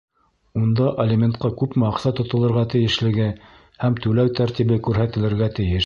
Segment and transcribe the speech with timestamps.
[0.59, 3.29] Унда алиментҡа күпме аҡса тотолорға тейешлеге
[3.85, 5.79] һәм түләү тәртибе күрһәтелергә тейеш.